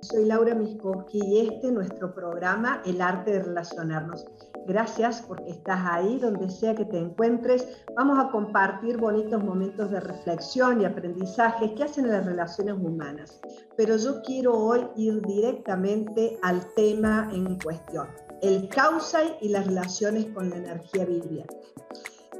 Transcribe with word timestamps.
Soy 0.00 0.26
Laura 0.26 0.54
Miskowski 0.54 1.18
y 1.18 1.40
este 1.40 1.66
es 1.66 1.72
nuestro 1.72 2.14
programa 2.14 2.80
El 2.86 3.00
arte 3.00 3.32
de 3.32 3.42
relacionarnos. 3.42 4.26
Gracias 4.66 5.22
porque 5.26 5.50
estás 5.50 5.80
ahí, 5.90 6.18
donde 6.18 6.48
sea 6.50 6.74
que 6.74 6.84
te 6.84 6.98
encuentres. 6.98 7.66
Vamos 7.96 8.18
a 8.18 8.30
compartir 8.30 8.98
bonitos 8.98 9.42
momentos 9.42 9.90
de 9.90 9.98
reflexión 9.98 10.80
y 10.80 10.84
aprendizaje 10.84 11.74
que 11.74 11.84
hacen 11.84 12.08
las 12.08 12.24
relaciones 12.24 12.74
humanas. 12.74 13.40
Pero 13.76 13.96
yo 13.96 14.22
quiero 14.22 14.52
hoy 14.52 14.86
ir 14.96 15.20
directamente 15.22 16.38
al 16.42 16.62
tema 16.74 17.28
en 17.32 17.58
cuestión, 17.58 18.06
el 18.40 18.68
causa 18.68 19.20
y 19.40 19.48
las 19.48 19.66
relaciones 19.66 20.26
con 20.26 20.50
la 20.50 20.58
energía 20.58 21.06
viviente. 21.06 21.56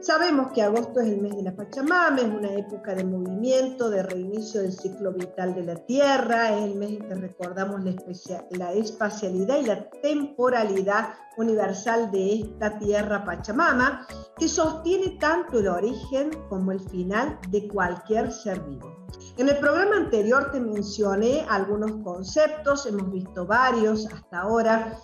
Sabemos 0.00 0.52
que 0.52 0.62
agosto 0.62 1.00
es 1.00 1.08
el 1.08 1.20
mes 1.20 1.34
de 1.34 1.42
la 1.42 1.56
Pachamama, 1.56 2.20
es 2.20 2.28
una 2.28 2.52
época 2.54 2.94
de 2.94 3.02
movimiento, 3.02 3.90
de 3.90 4.04
reinicio 4.04 4.62
del 4.62 4.72
ciclo 4.72 5.12
vital 5.12 5.56
de 5.56 5.64
la 5.64 5.74
Tierra, 5.74 6.56
es 6.56 6.64
el 6.66 6.76
mes 6.76 6.90
en 6.90 7.08
que 7.08 7.14
recordamos 7.16 7.82
la, 7.82 7.94
la 8.50 8.72
espacialidad 8.74 9.58
y 9.58 9.66
la 9.66 9.90
temporalidad 9.90 11.14
universal 11.36 12.12
de 12.12 12.40
esta 12.40 12.78
Tierra 12.78 13.24
Pachamama, 13.24 14.06
que 14.36 14.46
sostiene 14.46 15.18
tanto 15.18 15.58
el 15.58 15.66
origen 15.66 16.30
como 16.48 16.70
el 16.70 16.80
final 16.80 17.36
de 17.50 17.66
cualquier 17.66 18.30
ser 18.30 18.60
vivo. 18.60 18.98
En 19.36 19.48
el 19.48 19.58
programa 19.58 19.96
anterior 19.96 20.52
te 20.52 20.60
mencioné 20.60 21.44
algunos 21.48 21.90
conceptos, 22.04 22.86
hemos 22.86 23.10
visto 23.10 23.46
varios 23.46 24.06
hasta 24.06 24.40
ahora, 24.42 24.96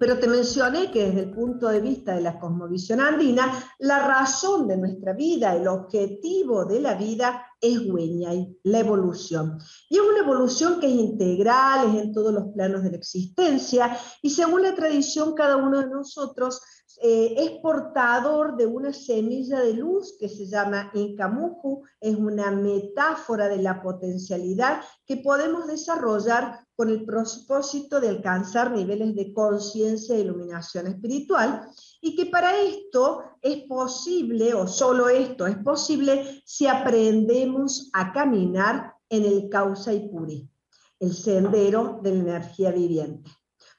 pero 0.00 0.18
te 0.18 0.26
mencioné 0.26 0.90
que 0.90 1.08
desde 1.08 1.20
el 1.20 1.30
punto 1.30 1.68
de 1.68 1.82
vista 1.82 2.14
de 2.14 2.22
la 2.22 2.38
cosmovisión 2.40 3.00
andina, 3.00 3.52
la 3.80 3.98
razón 4.08 4.66
de 4.66 4.78
nuestra 4.78 5.12
vida, 5.12 5.54
el 5.54 5.68
objetivo 5.68 6.64
de 6.64 6.80
la 6.80 6.94
vida 6.94 7.46
es 7.60 7.82
y 7.82 8.56
la 8.62 8.78
evolución. 8.78 9.58
Y 9.90 9.96
es 9.96 10.00
una 10.00 10.20
evolución 10.20 10.80
que 10.80 10.86
es 10.86 10.94
integral, 10.94 11.90
es 11.90 12.02
en 12.02 12.14
todos 12.14 12.32
los 12.32 12.46
planos 12.54 12.82
de 12.82 12.92
la 12.92 12.96
existencia, 12.96 13.94
y 14.22 14.30
según 14.30 14.62
la 14.62 14.74
tradición, 14.74 15.34
cada 15.34 15.56
uno 15.56 15.80
de 15.80 15.90
nosotros 15.90 16.62
eh, 17.02 17.34
es 17.38 17.50
portador 17.62 18.56
de 18.56 18.66
una 18.66 18.92
semilla 18.92 19.60
de 19.60 19.72
luz 19.72 20.16
que 20.20 20.28
se 20.28 20.46
llama 20.46 20.90
Incamuju, 20.92 21.82
es 21.98 22.14
una 22.14 22.50
metáfora 22.50 23.48
de 23.48 23.62
la 23.62 23.80
potencialidad 23.80 24.82
que 25.06 25.16
podemos 25.16 25.66
desarrollar 25.66 26.66
con 26.76 26.90
el 26.90 27.06
propósito 27.06 28.00
de 28.00 28.10
alcanzar 28.10 28.70
niveles 28.70 29.14
de 29.14 29.32
conciencia 29.32 30.14
e 30.14 30.20
iluminación 30.20 30.88
espiritual, 30.88 31.70
y 32.02 32.14
que 32.14 32.26
para 32.26 32.60
esto 32.60 33.22
es 33.40 33.62
posible, 33.64 34.52
o 34.52 34.66
solo 34.66 35.08
esto 35.08 35.46
es 35.46 35.56
posible, 35.56 36.42
si 36.44 36.66
aprendemos 36.66 37.88
a 37.94 38.12
caminar 38.12 38.94
en 39.08 39.24
el 39.24 39.48
causa 39.48 39.94
y 39.94 40.08
puri, 40.08 40.50
el 40.98 41.14
sendero 41.14 41.98
de 42.02 42.14
la 42.14 42.20
energía 42.20 42.70
viviente. 42.72 43.30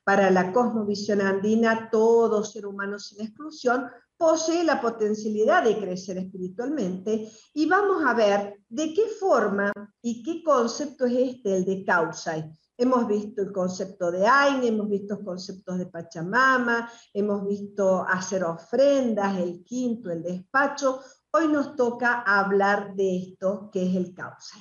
Para 0.03 0.31
la 0.31 0.51
cosmovisión 0.51 1.21
andina, 1.21 1.89
todo 1.91 2.43
ser 2.43 2.65
humano 2.65 2.97
sin 2.97 3.21
exclusión 3.21 3.85
posee 4.17 4.63
la 4.63 4.79
potencialidad 4.79 5.63
de 5.63 5.79
crecer 5.79 6.17
espiritualmente 6.17 7.27
y 7.55 7.65
vamos 7.65 8.03
a 8.05 8.13
ver 8.13 8.61
de 8.69 8.93
qué 8.93 9.07
forma 9.19 9.71
y 10.01 10.21
qué 10.21 10.43
concepto 10.43 11.05
es 11.05 11.13
este, 11.35 11.57
el 11.57 11.65
de 11.65 11.83
causa. 11.83 12.35
Hemos 12.77 13.07
visto 13.07 13.41
el 13.41 13.51
concepto 13.51 14.11
de 14.11 14.27
Aine, 14.27 14.67
hemos 14.67 14.89
visto 14.89 15.23
conceptos 15.23 15.77
de 15.77 15.87
Pachamama, 15.87 16.87
hemos 17.13 17.47
visto 17.47 18.03
hacer 18.07 18.43
ofrendas, 18.43 19.37
el 19.39 19.63
quinto, 19.63 20.11
el 20.11 20.23
despacho. 20.23 20.99
Hoy 21.31 21.47
nos 21.47 21.75
toca 21.75 22.21
hablar 22.21 22.95
de 22.95 23.17
esto 23.17 23.69
que 23.71 23.87
es 23.87 23.95
el 23.95 24.13
causa. 24.13 24.57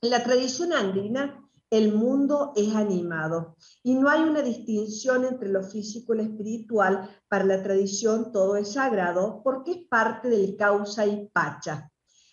En 0.00 0.10
la 0.10 0.22
tradición 0.22 0.72
andina, 0.72 1.47
el 1.70 1.94
mundo 1.94 2.52
es 2.56 2.74
animado 2.74 3.56
y 3.82 3.94
no 3.94 4.08
hay 4.08 4.22
una 4.22 4.42
distinción 4.42 5.24
entre 5.24 5.48
lo 5.48 5.62
físico 5.62 6.14
y 6.14 6.18
lo 6.18 6.22
espiritual. 6.22 7.10
Para 7.28 7.44
la 7.44 7.62
tradición 7.62 8.32
todo 8.32 8.56
es 8.56 8.72
sagrado 8.72 9.42
porque 9.44 9.72
es 9.72 9.78
parte 9.88 10.28
del 10.28 10.56
causa 10.56 11.06
y 11.06 11.28
pacha. 11.32 11.90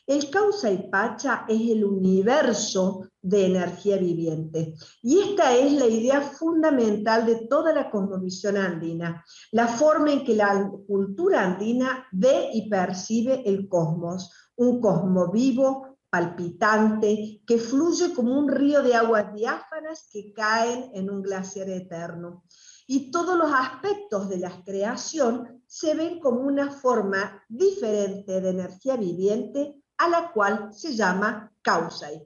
El 0.08 0.30
causa 0.30 0.72
y 0.72 0.88
pacha 0.90 1.46
es 1.50 1.60
el 1.62 1.84
universo 1.84 3.10
de 3.20 3.48
energía 3.48 3.98
viviente. 3.98 4.76
Y 5.02 5.20
esta 5.20 5.56
es 5.56 5.74
la 5.74 5.88
idea 5.88 6.22
fundamental 6.22 7.26
de 7.26 7.48
toda 7.48 7.74
la 7.74 7.90
cosmovisión 7.90 8.56
andina, 8.56 9.26
la 9.52 9.68
forma 9.68 10.14
en 10.14 10.24
que 10.24 10.36
la 10.36 10.72
cultura 10.88 11.44
andina 11.44 12.06
ve 12.12 12.52
y 12.54 12.70
percibe 12.70 13.42
el 13.50 13.68
cosmos, 13.68 14.32
un 14.58 14.80
cosmos 14.80 15.32
vivo, 15.32 15.95
palpitante, 16.16 17.42
que 17.46 17.58
fluye 17.58 18.14
como 18.14 18.40
un 18.40 18.48
río 18.48 18.82
de 18.82 18.96
aguas 18.96 19.34
diáfanas 19.34 20.08
que 20.10 20.32
caen 20.32 20.90
en 20.94 21.10
un 21.10 21.22
glaciar 21.22 21.68
eterno. 21.68 22.46
Y 22.88 23.12
todos 23.12 23.38
los 23.38 23.52
aspectos 23.54 24.30
de 24.30 24.38
la 24.38 24.64
creación 24.64 25.62
se 25.68 25.94
ven 25.94 26.22
como 26.22 26.40
una 26.40 26.72
forma 26.72 27.44
diferente 27.50 28.40
de 28.40 28.50
energía 28.50 28.96
viviente 28.96 29.76
a 29.98 30.08
la 30.08 30.32
cual 30.32 30.74
se 30.74 30.96
llama 30.96 31.52
Kausai. 31.62 32.26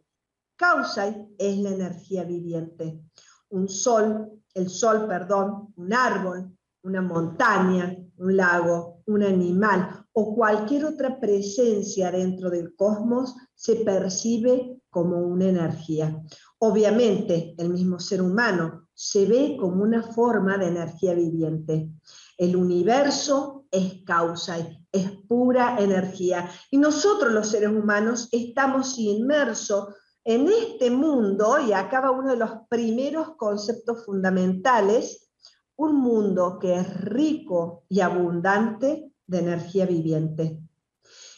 Kausai 0.55 1.27
es 1.39 1.57
la 1.57 1.69
energía 1.69 2.23
viviente. 2.25 3.01
Un 3.49 3.67
sol, 3.67 4.39
el 4.53 4.69
sol, 4.69 5.07
perdón, 5.07 5.73
un 5.77 5.93
árbol, 5.93 6.55
una 6.83 7.01
montaña, 7.01 7.97
un 8.17 8.37
lago, 8.37 9.01
un 9.07 9.23
animal 9.23 10.05
o 10.19 10.35
cualquier 10.35 10.83
otra 10.83 11.17
presencia 11.17 12.11
dentro 12.11 12.49
del 12.49 12.75
cosmos 12.75 13.35
se 13.55 13.77
percibe 13.77 14.81
como 14.89 15.17
una 15.17 15.45
energía. 15.45 16.21
Obviamente, 16.57 17.55
el 17.57 17.69
mismo 17.69 18.01
ser 18.01 18.21
humano 18.21 18.89
se 18.93 19.25
ve 19.25 19.55
como 19.57 19.81
una 19.81 20.03
forma 20.03 20.57
de 20.57 20.67
energía 20.67 21.13
viviente. 21.13 21.89
El 22.37 22.57
universo 22.57 23.63
es 23.71 24.03
causa, 24.05 24.57
es 24.91 25.11
pura 25.25 25.77
energía. 25.79 26.49
Y 26.69 26.77
nosotros 26.77 27.31
los 27.31 27.47
seres 27.47 27.69
humanos 27.69 28.27
estamos 28.33 28.99
inmersos 28.99 29.95
en 30.25 30.49
este 30.49 30.91
mundo, 30.91 31.59
y 31.65 31.71
acaba 31.71 32.11
uno 32.11 32.31
de 32.31 32.37
los 32.37 32.51
primeros 32.69 33.37
conceptos 33.37 34.03
fundamentales, 34.05 35.31
un 35.77 35.95
mundo 35.95 36.59
que 36.59 36.75
es 36.75 37.01
rico 37.05 37.85
y 37.87 38.01
abundante 38.01 39.08
de 39.29 39.39
energía 39.39 39.85
viviente. 39.85 40.59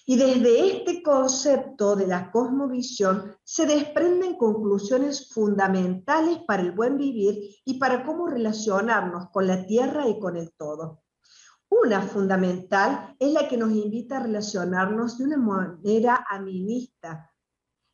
Y 0.05 0.17
desde 0.17 0.77
este 0.77 1.03
concepto 1.03 1.95
de 1.95 2.07
la 2.07 2.31
cosmovisión 2.31 3.35
se 3.43 3.65
desprenden 3.65 4.35
conclusiones 4.35 5.31
fundamentales 5.31 6.39
para 6.47 6.63
el 6.63 6.71
buen 6.71 6.97
vivir 6.97 7.55
y 7.63 7.77
para 7.77 8.03
cómo 8.03 8.27
relacionarnos 8.27 9.29
con 9.29 9.47
la 9.47 9.65
tierra 9.65 10.07
y 10.07 10.19
con 10.19 10.37
el 10.37 10.51
todo. 10.53 11.03
Una 11.69 12.01
fundamental 12.01 13.15
es 13.19 13.31
la 13.31 13.47
que 13.47 13.57
nos 13.57 13.71
invita 13.71 14.17
a 14.17 14.23
relacionarnos 14.23 15.17
de 15.17 15.23
una 15.25 15.37
manera 15.37 16.25
aminista. 16.29 17.31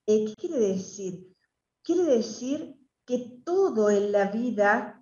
Eh, 0.05 0.25
¿Qué 0.25 0.33
quiere 0.35 0.59
decir? 0.59 1.35
Quiere 1.83 2.03
decir 2.03 2.75
que 3.05 3.41
todo 3.45 3.89
en 3.89 4.11
la 4.11 4.31
vida 4.31 4.96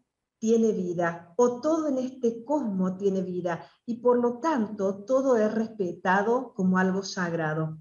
tiene 0.46 0.74
vida, 0.74 1.34
o 1.38 1.60
todo 1.60 1.88
en 1.88 1.98
este 1.98 2.46
cosmos 2.46 3.00
tiene 3.00 3.24
vida, 3.24 3.66
y 3.84 3.96
por 3.96 4.20
lo 4.20 4.38
tanto 4.38 5.04
todo 5.04 5.38
es 5.38 5.52
respetado 5.52 6.54
como 6.54 6.78
algo 6.78 7.02
sagrado. 7.02 7.80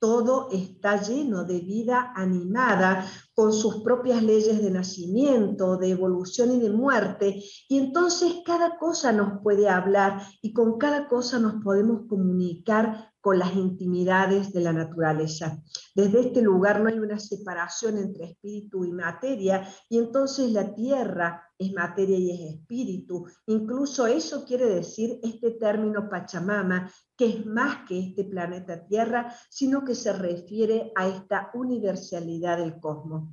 Todo 0.00 0.48
está 0.50 1.00
lleno 1.00 1.44
de 1.44 1.60
vida 1.60 2.12
animada, 2.16 3.06
con 3.32 3.52
sus 3.52 3.84
propias 3.84 4.24
leyes 4.24 4.60
de 4.60 4.72
nacimiento, 4.72 5.76
de 5.76 5.90
evolución 5.90 6.50
y 6.50 6.58
de 6.58 6.70
muerte, 6.70 7.44
y 7.68 7.78
entonces 7.78 8.38
cada 8.44 8.76
cosa 8.76 9.12
nos 9.12 9.40
puede 9.40 9.68
hablar 9.68 10.20
y 10.42 10.52
con 10.52 10.78
cada 10.78 11.06
cosa 11.06 11.38
nos 11.38 11.62
podemos 11.62 12.08
comunicar 12.08 13.12
con 13.20 13.38
las 13.38 13.54
intimidades 13.54 14.52
de 14.52 14.62
la 14.62 14.72
naturaleza. 14.72 15.62
Desde 15.94 16.22
este 16.22 16.42
lugar 16.42 16.80
no 16.80 16.88
hay 16.88 16.98
una 16.98 17.20
separación 17.20 17.98
entre 17.98 18.24
espíritu 18.32 18.84
y 18.84 18.90
materia, 18.90 19.68
y 19.88 19.98
entonces 19.98 20.50
la 20.50 20.74
tierra 20.74 21.46
es 21.60 21.72
materia 21.72 22.18
y 22.18 22.30
es 22.32 22.54
espíritu. 22.54 23.24
Incluso 23.46 24.08
eso 24.08 24.44
quiere 24.44 24.66
decir 24.66 25.20
este 25.22 25.52
término 25.52 26.08
Pachamama, 26.08 26.90
que 27.16 27.26
es 27.26 27.46
más 27.46 27.86
que 27.86 28.00
este 28.00 28.24
planeta 28.24 28.84
Tierra, 28.84 29.32
sino 29.48 29.84
que 29.84 29.94
se 29.94 30.12
refiere 30.12 30.90
a 30.96 31.06
esta 31.06 31.52
universalidad 31.54 32.58
del 32.58 32.80
cosmos. 32.80 33.32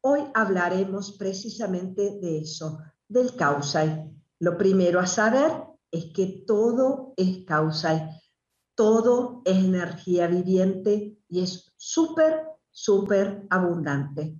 Hoy 0.00 0.20
hablaremos 0.32 1.18
precisamente 1.18 2.18
de 2.20 2.38
eso, 2.38 2.78
del 3.06 3.36
causal. 3.36 4.10
Lo 4.38 4.56
primero 4.56 5.00
a 5.00 5.06
saber 5.06 5.52
es 5.90 6.06
que 6.14 6.44
todo 6.46 7.12
es 7.18 7.44
causal 7.44 8.16
todo 8.76 9.40
es 9.44 9.56
energía 9.56 10.28
viviente 10.28 11.18
y 11.28 11.42
es 11.42 11.72
súper, 11.76 12.42
súper 12.70 13.46
abundante. 13.50 14.38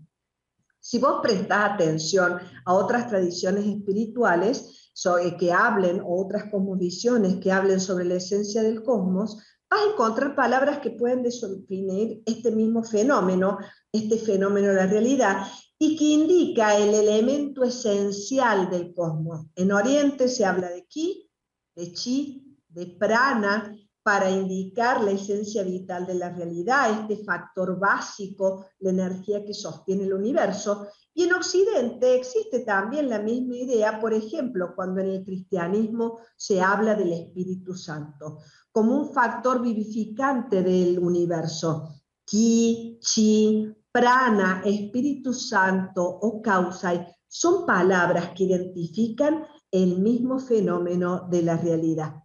Si 0.88 1.00
vos 1.00 1.18
prestás 1.20 1.72
atención 1.72 2.38
a 2.64 2.72
otras 2.72 3.08
tradiciones 3.08 3.66
espirituales 3.66 4.92
eh, 5.20 5.36
que 5.36 5.52
hablen, 5.52 6.00
o 6.00 6.24
otras 6.24 6.44
cosmovisiones 6.48 7.40
que 7.40 7.50
hablen 7.50 7.80
sobre 7.80 8.04
la 8.04 8.14
esencia 8.14 8.62
del 8.62 8.84
cosmos, 8.84 9.36
vas 9.68 9.80
a 9.80 9.92
encontrar 9.92 10.36
palabras 10.36 10.78
que 10.78 10.92
pueden 10.92 11.24
definir 11.24 12.22
este 12.24 12.52
mismo 12.52 12.84
fenómeno, 12.84 13.58
este 13.90 14.16
fenómeno 14.16 14.68
de 14.68 14.74
la 14.74 14.86
realidad, 14.86 15.48
y 15.76 15.96
que 15.96 16.04
indica 16.04 16.78
el 16.78 16.94
elemento 16.94 17.64
esencial 17.64 18.70
del 18.70 18.94
cosmos. 18.94 19.44
En 19.56 19.72
Oriente 19.72 20.28
se 20.28 20.44
habla 20.44 20.68
de 20.68 20.86
ki, 20.86 21.28
de 21.74 21.92
chi, 21.94 22.56
de 22.68 22.86
prana, 22.86 23.76
para 24.06 24.30
indicar 24.30 25.02
la 25.02 25.10
esencia 25.10 25.64
vital 25.64 26.06
de 26.06 26.14
la 26.14 26.30
realidad, 26.30 26.92
este 27.00 27.24
factor 27.24 27.76
básico, 27.76 28.66
la 28.78 28.90
energía 28.90 29.44
que 29.44 29.52
sostiene 29.52 30.04
el 30.04 30.12
universo. 30.12 30.86
Y 31.12 31.24
en 31.24 31.34
Occidente 31.34 32.14
existe 32.14 32.60
también 32.60 33.08
la 33.10 33.18
misma 33.18 33.56
idea, 33.56 34.00
por 34.00 34.14
ejemplo, 34.14 34.76
cuando 34.76 35.00
en 35.00 35.08
el 35.08 35.24
cristianismo 35.24 36.20
se 36.36 36.62
habla 36.62 36.94
del 36.94 37.14
Espíritu 37.14 37.74
Santo, 37.74 38.38
como 38.70 38.96
un 38.96 39.12
factor 39.12 39.60
vivificante 39.60 40.62
del 40.62 41.00
universo. 41.00 41.88
Ki, 42.24 43.00
chi, 43.00 43.74
prana, 43.90 44.62
Espíritu 44.64 45.32
Santo 45.32 46.04
o 46.04 46.40
causa 46.40 47.08
son 47.26 47.66
palabras 47.66 48.30
que 48.36 48.44
identifican 48.44 49.42
el 49.68 49.98
mismo 49.98 50.38
fenómeno 50.38 51.26
de 51.28 51.42
la 51.42 51.56
realidad. 51.56 52.22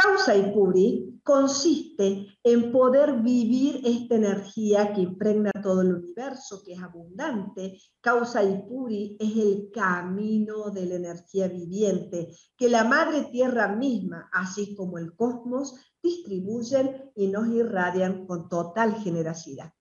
Causa 0.00 0.36
y 0.36 0.52
puri 0.52 1.20
consiste 1.24 2.26
en 2.44 2.70
poder 2.70 3.20
vivir 3.20 3.80
esta 3.84 4.14
energía 4.14 4.92
que 4.94 5.00
impregna 5.00 5.50
todo 5.60 5.82
el 5.82 5.94
universo, 5.94 6.62
que 6.64 6.74
es 6.74 6.80
abundante. 6.80 7.80
Causa 8.00 8.44
y 8.44 8.62
puri 8.62 9.16
es 9.18 9.36
el 9.36 9.70
camino 9.72 10.70
de 10.70 10.86
la 10.86 10.94
energía 10.94 11.48
viviente, 11.48 12.34
que 12.56 12.68
la 12.68 12.84
madre 12.84 13.24
tierra 13.32 13.74
misma, 13.74 14.30
así 14.32 14.76
como 14.76 14.98
el 14.98 15.16
cosmos, 15.16 15.74
distribuyen 16.00 17.10
y 17.16 17.26
nos 17.26 17.48
irradian 17.48 18.24
con 18.26 18.48
total 18.48 18.94
generosidad. 19.02 19.72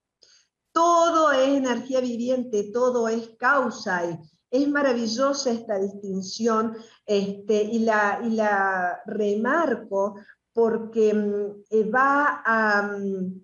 Todo 0.72 1.32
es 1.32 1.48
energía 1.50 2.02
viviente, 2.02 2.72
todo 2.74 3.08
es 3.08 3.36
causa 3.38 4.04
y 4.10 4.20
es 4.50 4.68
maravillosa 4.68 5.52
esta 5.52 5.78
distinción 5.78 6.76
este, 7.06 7.64
y, 7.64 7.80
la, 7.80 8.22
y 8.24 8.32
la 8.32 9.02
remarco 9.06 10.16
porque 10.54 11.14
mm, 11.14 11.64
eh, 11.70 11.90
va 11.90 12.42
a, 12.46 12.98
mm, 12.98 13.42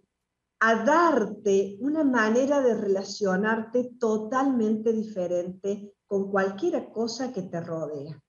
a 0.60 0.76
darte 0.84 1.78
una 1.82 2.04
manera 2.04 2.62
de 2.62 2.74
relacionarte 2.74 3.96
totalmente 4.00 4.94
diferente 4.94 5.96
con 6.06 6.32
cualquier 6.32 6.92
cosa 6.92 7.34
que 7.34 7.44
te 7.44 7.60
rodea. 7.60 8.20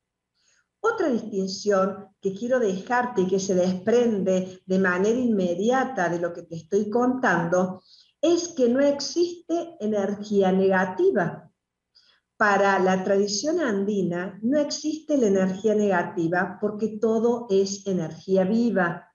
Otra 0.80 1.08
distinción 1.08 2.08
que 2.20 2.34
quiero 2.34 2.58
dejarte 2.58 3.22
y 3.22 3.26
que 3.26 3.40
se 3.40 3.54
desprende 3.54 4.62
de 4.66 4.78
manera 4.78 5.18
inmediata 5.18 6.10
de 6.10 6.18
lo 6.18 6.32
que 6.32 6.42
te 6.42 6.56
estoy 6.56 6.90
contando 6.90 7.82
es 8.20 8.48
que 8.48 8.68
no 8.68 8.80
existe 8.80 9.76
energía 9.80 10.52
negativa 10.52 11.50
para 12.36 12.78
la 12.78 13.04
tradición 13.04 13.60
andina 13.60 14.38
no 14.42 14.58
existe 14.58 15.16
la 15.16 15.28
energía 15.28 15.74
negativa 15.74 16.58
porque 16.60 16.98
todo 17.00 17.46
es 17.48 17.86
energía 17.86 18.44
viva, 18.44 19.12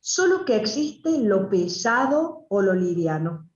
solo 0.00 0.44
que 0.44 0.56
existe 0.56 1.18
lo 1.18 1.48
pesado 1.48 2.46
o 2.48 2.62
lo 2.62 2.74
liviano. 2.74 3.50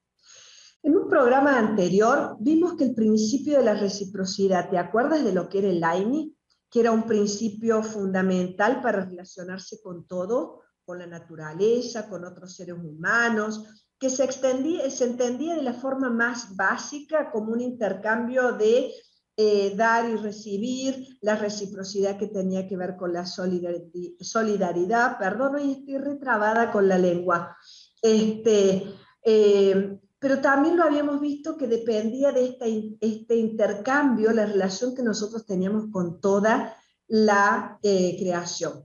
En 0.82 0.96
un 0.96 1.08
programa 1.08 1.58
anterior 1.58 2.36
vimos 2.40 2.74
que 2.74 2.84
el 2.84 2.94
principio 2.94 3.58
de 3.58 3.64
la 3.64 3.74
reciprocidad, 3.74 4.70
¿te 4.70 4.78
acuerdas 4.78 5.22
de 5.24 5.32
lo 5.32 5.48
que 5.48 5.58
era 5.58 5.68
el 5.68 5.84
AINI? 5.84 6.34
Que 6.70 6.80
era 6.80 6.92
un 6.92 7.02
principio 7.02 7.82
fundamental 7.82 8.80
para 8.80 9.04
relacionarse 9.04 9.80
con 9.82 10.06
todo, 10.06 10.62
con 10.84 10.98
la 10.98 11.06
naturaleza, 11.06 12.08
con 12.08 12.24
otros 12.24 12.54
seres 12.54 12.76
humanos, 12.76 13.89
que 14.00 14.08
se, 14.10 14.24
extendía, 14.24 14.90
se 14.90 15.04
entendía 15.04 15.54
de 15.54 15.62
la 15.62 15.74
forma 15.74 16.08
más 16.08 16.56
básica 16.56 17.30
como 17.30 17.52
un 17.52 17.60
intercambio 17.60 18.52
de 18.52 18.92
eh, 19.36 19.74
dar 19.76 20.08
y 20.08 20.16
recibir, 20.16 21.18
la 21.20 21.36
reciprocidad 21.36 22.18
que 22.18 22.26
tenía 22.26 22.66
que 22.66 22.76
ver 22.76 22.96
con 22.96 23.12
la 23.12 23.26
solidaridad, 23.26 25.18
perdón, 25.18 25.56
hoy 25.56 25.72
estoy 25.72 25.98
retrabada 25.98 26.72
con 26.72 26.88
la 26.88 26.98
lengua, 26.98 27.56
este, 28.02 28.84
eh, 29.22 29.98
pero 30.18 30.40
también 30.40 30.76
lo 30.76 30.84
habíamos 30.84 31.20
visto 31.20 31.56
que 31.56 31.66
dependía 31.66 32.32
de 32.32 32.56
este 33.00 33.36
intercambio, 33.36 34.32
la 34.32 34.46
relación 34.46 34.94
que 34.94 35.02
nosotros 35.02 35.44
teníamos 35.46 35.86
con 35.90 36.20
toda 36.20 36.76
la 37.08 37.78
eh, 37.82 38.16
creación. 38.18 38.84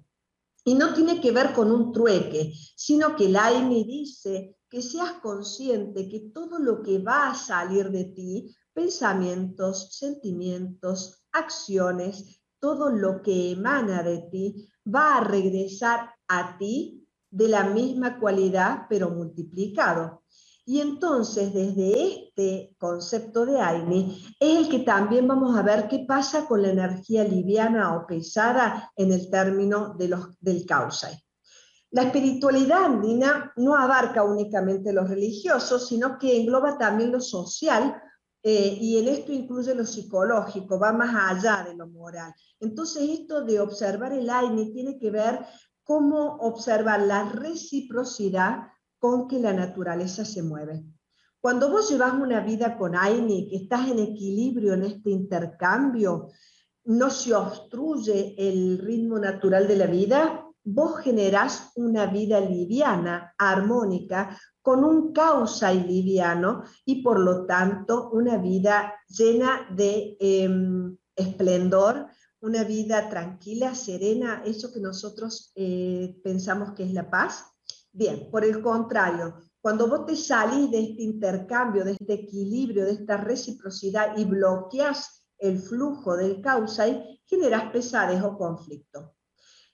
Y 0.64 0.74
no 0.76 0.94
tiene 0.94 1.22
que 1.22 1.32
ver 1.32 1.54
con 1.54 1.72
un 1.72 1.92
trueque, 1.92 2.54
sino 2.76 3.16
que 3.16 3.30
Laini 3.30 3.84
dice 3.84 4.55
que 4.70 4.82
seas 4.82 5.14
consciente 5.22 6.10
que 6.10 6.32
todo 6.34 6.60
lo 6.60 6.82
que 6.82 7.00
va 7.00 7.30
a 7.30 7.36
salir 7.36 7.90
de 7.92 8.06
ti, 8.06 8.56
pensamientos, 8.74 9.96
sentimientos, 9.96 11.24
acciones, 11.32 12.42
todo 12.60 12.90
lo 12.90 13.22
que 13.22 13.52
emana 13.52 14.04
de 14.04 14.28
ti, 14.32 14.70
va 14.86 15.18
a 15.18 15.24
regresar 15.24 16.12
a 16.28 16.58
ti 16.58 17.08
de 17.30 17.48
la 17.48 17.66
misma 17.66 18.20
cualidad, 18.20 18.86
pero 18.90 19.10
multiplicado. 19.10 20.24
Y 20.68 20.80
entonces, 20.82 21.54
desde 21.54 22.08
este 22.08 22.76
concepto 22.80 23.46
de 23.46 23.62
Aini, 23.62 24.26
es 24.40 24.58
el 24.58 24.70
que 24.70 24.80
también 24.80 25.28
vamos 25.28 25.56
a 25.56 25.62
ver 25.62 25.88
qué 25.88 26.06
pasa 26.08 26.48
con 26.48 26.64
la 26.64 26.70
energía 26.70 27.24
liviana 27.24 27.96
o 27.96 28.08
pesada 28.08 28.92
en 28.96 29.12
el 29.14 29.30
término 29.30 29.94
de 29.94 30.08
los, 30.08 30.40
del 30.40 30.66
causai. 30.66 31.25
La 31.96 32.02
espiritualidad 32.02 32.84
andina 32.84 33.54
no 33.56 33.74
abarca 33.74 34.22
únicamente 34.22 34.92
lo 34.92 35.06
religioso, 35.06 35.80
sino 35.80 36.20
que 36.20 36.42
engloba 36.42 36.78
también 36.78 37.10
lo 37.10 37.22
social, 37.22 37.96
eh, 38.44 38.78
y 38.82 38.98
en 38.98 39.08
esto 39.08 39.32
incluye 39.32 39.74
lo 39.74 39.86
psicológico, 39.86 40.78
va 40.78 40.92
más 40.92 41.16
allá 41.16 41.64
de 41.64 41.74
lo 41.74 41.88
moral. 41.88 42.34
Entonces, 42.60 43.02
esto 43.10 43.46
de 43.46 43.62
observar 43.62 44.12
el 44.12 44.30
AINE 44.30 44.74
tiene 44.74 45.00
que 45.00 45.10
ver 45.10 45.40
cómo 45.86 46.36
observar 46.42 47.00
la 47.04 47.30
reciprocidad 47.30 48.64
con 49.00 49.30
que 49.30 49.40
la 49.40 49.54
naturaleza 49.54 50.26
se 50.26 50.44
mueve. 50.44 50.84
Cuando 51.40 51.72
vos 51.72 51.90
llevas 51.90 52.12
una 52.16 52.42
vida 52.42 52.78
con 52.78 52.94
AINE, 52.94 53.48
que 53.50 53.56
estás 53.56 53.88
en 53.88 54.00
equilibrio 54.00 54.74
en 54.74 54.84
este 54.84 55.12
intercambio, 55.12 56.28
no 56.84 57.10
se 57.10 57.34
obstruye 57.34 58.36
el 58.38 58.80
ritmo 58.80 59.18
natural 59.18 59.66
de 59.66 59.78
la 59.78 59.88
vida, 59.88 60.45
vos 60.66 61.00
generás 61.00 61.72
una 61.76 62.08
vida 62.08 62.40
liviana, 62.40 63.36
armónica, 63.38 64.38
con 64.62 64.84
un 64.84 65.14
causa 65.14 65.72
y 65.72 65.84
liviano 65.84 66.64
y 66.86 67.04
por 67.04 67.20
lo 67.20 67.46
tanto 67.46 68.10
una 68.10 68.38
vida 68.38 68.96
llena 69.08 69.68
de 69.70 70.18
em, 70.20 70.98
esplendor, 71.16 72.08
una 72.42 72.64
vida 72.64 73.08
tranquila, 73.10 73.76
serena, 73.76 74.42
eso 74.44 74.74
que 74.74 74.80
nosotros 74.80 75.52
eh, 75.56 76.20
pensamos 76.24 76.74
que 76.74 76.84
es 76.84 76.94
la 76.94 77.10
paz. 77.10 77.46
Bien, 77.92 78.30
por 78.32 78.44
el 78.44 78.62
contrario, 78.62 79.36
cuando 79.62 79.88
vos 79.88 80.06
te 80.08 80.16
salís 80.16 80.70
de 80.72 80.80
este 80.80 81.04
intercambio, 81.04 81.86
de 81.86 81.92
este 81.92 82.14
equilibrio, 82.14 82.86
de 82.86 82.94
esta 82.94 83.18
reciprocidad 83.18 84.18
y 84.18 84.26
bloqueas 84.26 85.28
el 85.38 85.60
flujo 85.60 86.18
del 86.18 86.42
causa, 86.42 86.86
generas 87.26 87.72
pesadez 87.72 88.22
o 88.24 88.36
conflicto 88.38 89.16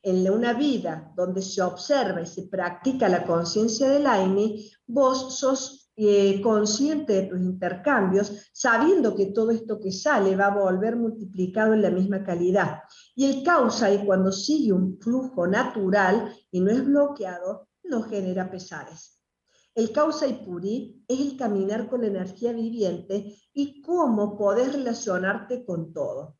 en 0.04 0.30
una 0.30 0.54
vida 0.54 1.12
donde 1.16 1.42
se 1.42 1.62
observa 1.62 2.22
y 2.22 2.26
se 2.26 2.44
practica 2.44 3.08
la 3.08 3.26
conciencia 3.26 3.90
del 3.90 4.08
AINI, 4.08 4.72
vos 4.88 5.38
sos 5.38 5.82
eh, 5.96 6.42
consciente 6.42 7.14
de 7.14 7.22
tus 7.24 7.40
intercambios, 7.40 8.50
sabiendo 8.54 9.16
que 9.16 9.28
todo 9.28 9.52
esto 9.52 9.80
que 9.80 9.92
sale 9.92 10.36
va 10.36 10.48
a 10.48 10.58
volver 10.58 10.96
multiplicado 10.96 11.74
en 11.74 11.82
la 11.82 11.92
misma 11.92 12.24
calidad. 12.24 12.80
Y 13.16 13.26
el 13.26 13.44
causa, 13.44 13.94
y 13.94 14.04
cuando 14.06 14.32
sigue 14.32 14.74
un 14.74 14.98
flujo 15.00 15.46
natural 15.46 16.34
y 16.50 16.62
no 16.62 16.72
es 16.72 16.84
bloqueado, 16.84 17.68
no 17.84 18.02
genera 18.04 18.50
pesares. 18.50 19.20
El 19.76 19.92
causa 19.92 20.28
y 20.28 20.34
puri 20.34 21.04
es 21.08 21.20
el 21.20 21.38
caminar 21.38 21.90
con 21.90 22.02
la 22.02 22.08
energía 22.08 22.52
viviente 22.52 23.38
y 23.54 23.82
cómo 23.82 24.38
podés 24.38 24.74
relacionarte 24.74 25.64
con 25.64 25.94
todo. 25.94 26.38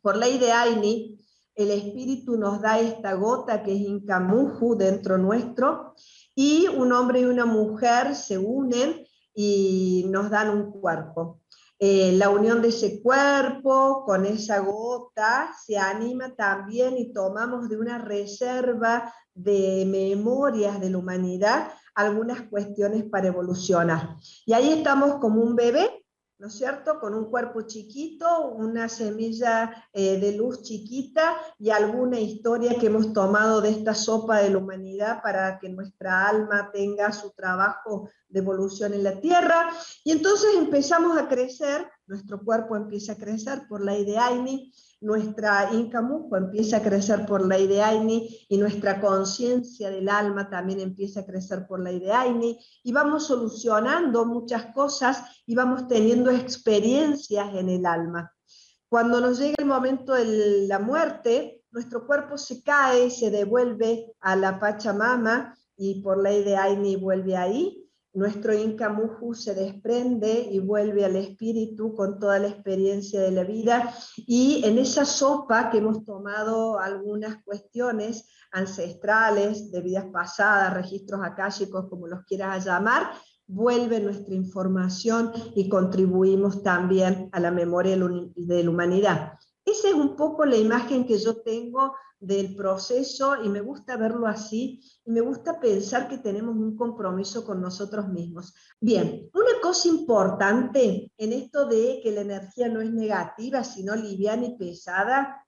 Por 0.00 0.16
ley 0.16 0.38
de 0.38 0.52
Aini, 0.52 1.18
el 1.58 1.72
Espíritu 1.72 2.38
nos 2.38 2.60
da 2.60 2.78
esta 2.78 3.14
gota 3.14 3.64
que 3.64 3.74
es 3.74 3.80
Incamuju 3.80 4.76
dentro 4.76 5.18
nuestro, 5.18 5.94
y 6.32 6.68
un 6.68 6.92
hombre 6.92 7.20
y 7.20 7.24
una 7.24 7.46
mujer 7.46 8.14
se 8.14 8.38
unen 8.38 9.04
y 9.34 10.06
nos 10.08 10.30
dan 10.30 10.50
un 10.50 10.70
cuerpo. 10.70 11.40
Eh, 11.80 12.12
la 12.12 12.30
unión 12.30 12.62
de 12.62 12.68
ese 12.68 13.02
cuerpo 13.02 14.04
con 14.04 14.24
esa 14.24 14.60
gota 14.60 15.52
se 15.64 15.76
anima 15.76 16.34
también 16.36 16.96
y 16.96 17.12
tomamos 17.12 17.68
de 17.68 17.76
una 17.76 17.98
reserva 17.98 19.12
de 19.34 19.84
memorias 19.86 20.80
de 20.80 20.90
la 20.90 20.98
humanidad 20.98 21.72
algunas 21.96 22.42
cuestiones 22.42 23.02
para 23.10 23.26
evolucionar. 23.26 24.16
Y 24.46 24.52
ahí 24.52 24.70
estamos 24.70 25.16
como 25.16 25.40
un 25.40 25.56
bebé 25.56 25.97
¿no 26.38 26.46
es 26.46 26.54
cierto? 26.54 27.00
Con 27.00 27.14
un 27.14 27.26
cuerpo 27.26 27.62
chiquito, 27.62 28.50
una 28.50 28.88
semilla 28.88 29.88
eh, 29.92 30.18
de 30.18 30.36
luz 30.36 30.62
chiquita 30.62 31.36
y 31.58 31.70
alguna 31.70 32.20
historia 32.20 32.78
que 32.78 32.86
hemos 32.86 33.12
tomado 33.12 33.60
de 33.60 33.70
esta 33.70 33.94
sopa 33.94 34.38
de 34.38 34.50
la 34.50 34.58
humanidad 34.58 35.20
para 35.20 35.58
que 35.58 35.68
nuestra 35.68 36.28
alma 36.28 36.70
tenga 36.72 37.12
su 37.12 37.30
trabajo 37.30 38.08
de 38.28 38.38
evolución 38.38 38.94
en 38.94 39.02
la 39.02 39.20
Tierra. 39.20 39.68
Y 40.04 40.12
entonces 40.12 40.50
empezamos 40.56 41.18
a 41.18 41.28
crecer, 41.28 41.90
nuestro 42.06 42.40
cuerpo 42.44 42.76
empieza 42.76 43.12
a 43.12 43.16
crecer 43.16 43.62
por 43.68 43.84
la 43.84 43.96
Ideaini, 43.96 44.72
nuestra 45.00 45.70
Incamujo 45.72 46.36
empieza 46.36 46.78
a 46.78 46.82
crecer 46.82 47.24
por 47.24 47.46
la 47.46 47.58
Ideaini 47.58 48.46
y 48.48 48.58
nuestra 48.58 49.00
conciencia 49.00 49.90
del 49.90 50.08
alma 50.08 50.50
también 50.50 50.80
empieza 50.80 51.20
a 51.20 51.26
crecer 51.26 51.66
por 51.66 51.80
la 51.80 51.92
Ideaini 51.92 52.58
y 52.82 52.92
vamos 52.92 53.26
solucionando 53.26 54.24
muchas 54.24 54.66
cosas 54.74 55.22
y 55.46 55.54
vamos 55.54 55.86
teniendo 55.86 56.30
experiencias 56.30 57.54
en 57.54 57.68
el 57.68 57.86
alma. 57.86 58.32
Cuando 58.88 59.20
nos 59.20 59.38
llega 59.38 59.56
el 59.58 59.66
momento 59.66 60.14
de 60.14 60.66
la 60.66 60.78
muerte, 60.78 61.62
nuestro 61.70 62.06
cuerpo 62.06 62.38
se 62.38 62.62
cae, 62.62 63.10
se 63.10 63.30
devuelve 63.30 64.14
a 64.20 64.34
la 64.34 64.58
Pachamama 64.58 65.54
y 65.76 66.02
por 66.02 66.20
la 66.20 66.32
Ideaini 66.32 66.96
vuelve 66.96 67.36
ahí 67.36 67.87
nuestro 68.14 68.54
Inca 68.54 68.88
Muju 68.88 69.34
se 69.34 69.54
desprende 69.54 70.48
y 70.50 70.58
vuelve 70.60 71.04
al 71.04 71.16
espíritu 71.16 71.94
con 71.94 72.18
toda 72.18 72.38
la 72.38 72.48
experiencia 72.48 73.20
de 73.20 73.30
la 73.30 73.44
vida 73.44 73.94
y 74.16 74.62
en 74.64 74.78
esa 74.78 75.04
sopa 75.04 75.70
que 75.70 75.78
hemos 75.78 76.04
tomado 76.04 76.78
algunas 76.78 77.42
cuestiones 77.44 78.28
ancestrales, 78.50 79.70
de 79.70 79.80
vidas 79.82 80.06
pasadas, 80.12 80.74
registros 80.74 81.20
akáshicos, 81.22 81.88
como 81.88 82.06
los 82.06 82.24
quieras 82.24 82.64
llamar, 82.64 83.12
vuelve 83.46 84.00
nuestra 84.00 84.34
información 84.34 85.32
y 85.54 85.68
contribuimos 85.68 86.62
también 86.62 87.28
a 87.32 87.40
la 87.40 87.50
memoria 87.50 87.96
de 87.96 88.64
la 88.64 88.70
humanidad. 88.70 89.37
Esa 89.68 89.88
es 89.88 89.94
un 89.94 90.16
poco 90.16 90.46
la 90.46 90.56
imagen 90.56 91.06
que 91.06 91.18
yo 91.18 91.42
tengo 91.42 91.94
del 92.18 92.56
proceso 92.56 93.44
y 93.44 93.50
me 93.50 93.60
gusta 93.60 93.98
verlo 93.98 94.26
así 94.26 94.80
y 95.04 95.10
me 95.10 95.20
gusta 95.20 95.60
pensar 95.60 96.08
que 96.08 96.16
tenemos 96.16 96.56
un 96.56 96.74
compromiso 96.74 97.44
con 97.44 97.60
nosotros 97.60 98.08
mismos. 98.08 98.54
Bien, 98.80 99.28
una 99.34 99.60
cosa 99.60 99.88
importante 99.88 101.12
en 101.18 101.32
esto 101.34 101.66
de 101.66 102.00
que 102.02 102.12
la 102.12 102.22
energía 102.22 102.70
no 102.70 102.80
es 102.80 102.90
negativa, 102.90 103.62
sino 103.62 103.94
liviana 103.94 104.46
y 104.46 104.56
pesada, 104.56 105.46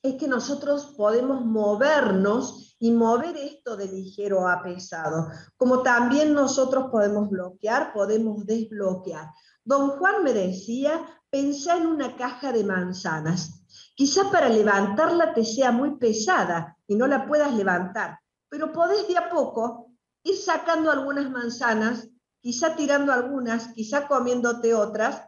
es 0.00 0.14
que 0.14 0.28
nosotros 0.28 0.94
podemos 0.96 1.44
movernos 1.44 2.76
y 2.78 2.92
mover 2.92 3.36
esto 3.36 3.76
de 3.76 3.86
ligero 3.86 4.46
a 4.46 4.62
pesado, 4.62 5.26
como 5.56 5.82
también 5.82 6.34
nosotros 6.34 6.86
podemos 6.92 7.28
bloquear, 7.28 7.92
podemos 7.92 8.46
desbloquear. 8.46 9.32
Don 9.64 9.90
Juan 9.98 10.22
me 10.22 10.32
decía, 10.32 11.04
pensá 11.30 11.76
en 11.76 11.86
una 11.86 12.16
caja 12.16 12.52
de 12.52 12.64
manzanas. 12.64 13.55
Quizá 13.96 14.30
para 14.30 14.50
levantarla 14.50 15.32
te 15.32 15.42
sea 15.42 15.72
muy 15.72 15.96
pesada 15.96 16.76
y 16.86 16.96
no 16.96 17.06
la 17.06 17.26
puedas 17.26 17.54
levantar, 17.54 18.20
pero 18.50 18.70
podés 18.70 19.08
de 19.08 19.16
a 19.16 19.30
poco 19.30 19.90
ir 20.22 20.36
sacando 20.36 20.90
algunas 20.90 21.30
manzanas, 21.30 22.06
quizá 22.42 22.76
tirando 22.76 23.10
algunas, 23.10 23.68
quizá 23.68 24.06
comiéndote 24.06 24.74
otras, 24.74 25.22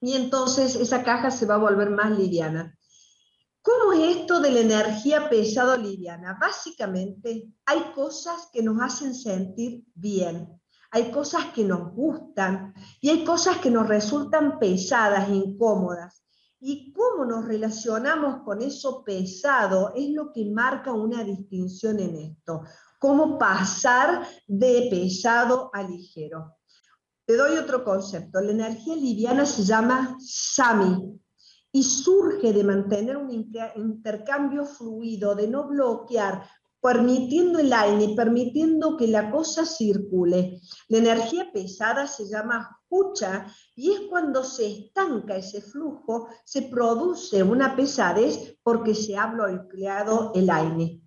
y 0.00 0.16
entonces 0.16 0.74
esa 0.74 1.04
caja 1.04 1.30
se 1.30 1.46
va 1.46 1.54
a 1.54 1.58
volver 1.58 1.90
más 1.90 2.10
liviana. 2.18 2.76
¿Cómo 3.62 3.92
es 3.92 4.16
esto 4.16 4.40
de 4.40 4.50
la 4.50 4.60
energía 4.60 5.30
pesado-liviana? 5.30 6.36
Básicamente 6.40 7.52
hay 7.64 7.92
cosas 7.94 8.48
que 8.52 8.64
nos 8.64 8.82
hacen 8.82 9.14
sentir 9.14 9.84
bien, 9.94 10.60
hay 10.90 11.12
cosas 11.12 11.52
que 11.54 11.62
nos 11.62 11.94
gustan 11.94 12.74
y 13.00 13.10
hay 13.10 13.24
cosas 13.24 13.58
que 13.58 13.70
nos 13.70 13.86
resultan 13.86 14.58
pesadas, 14.58 15.28
incómodas. 15.28 16.24
Y 16.64 16.92
cómo 16.92 17.24
nos 17.24 17.44
relacionamos 17.44 18.44
con 18.44 18.62
eso 18.62 19.02
pesado 19.02 19.92
es 19.96 20.10
lo 20.10 20.32
que 20.32 20.44
marca 20.44 20.92
una 20.92 21.24
distinción 21.24 21.98
en 21.98 22.14
esto. 22.14 22.62
Cómo 23.00 23.36
pasar 23.36 24.24
de 24.46 24.86
pesado 24.88 25.70
a 25.72 25.82
ligero. 25.82 26.58
Te 27.26 27.36
doy 27.36 27.56
otro 27.56 27.82
concepto. 27.82 28.40
La 28.40 28.52
energía 28.52 28.94
liviana 28.94 29.44
se 29.44 29.64
llama 29.64 30.16
Sami 30.20 31.20
y 31.72 31.82
surge 31.82 32.52
de 32.52 32.62
mantener 32.62 33.16
un 33.16 33.32
intercambio 33.32 34.64
fluido, 34.64 35.34
de 35.34 35.48
no 35.48 35.66
bloquear, 35.66 36.48
permitiendo 36.82 37.60
el 37.60 37.72
aire, 37.72 38.14
permitiendo 38.16 38.96
que 38.96 39.06
la 39.06 39.30
cosa 39.30 39.64
circule. 39.64 40.60
La 40.88 40.98
energía 40.98 41.48
pesada 41.52 42.08
se 42.08 42.28
llama 42.28 42.76
hucha 42.88 43.46
y 43.76 43.92
es 43.92 44.00
cuando 44.10 44.42
se 44.42 44.66
estanca 44.66 45.36
ese 45.36 45.62
flujo, 45.62 46.28
se 46.44 46.62
produce 46.62 47.42
una 47.42 47.76
pesadez 47.76 48.58
porque 48.64 48.96
se 48.96 49.16
ha 49.16 49.28
bloqueado 49.28 50.32
el 50.34 50.50
aire. 50.50 51.00